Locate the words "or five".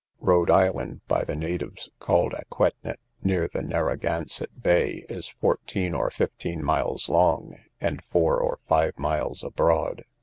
8.39-8.97